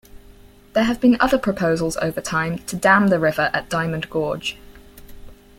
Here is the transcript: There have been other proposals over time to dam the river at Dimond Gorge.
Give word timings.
There 0.73 0.85
have 0.85 0.99
been 0.99 1.15
other 1.19 1.37
proposals 1.37 1.95
over 1.97 2.21
time 2.21 2.57
to 2.65 2.75
dam 2.75 3.09
the 3.09 3.19
river 3.19 3.51
at 3.53 3.69
Dimond 3.69 4.09
Gorge. 4.09 4.57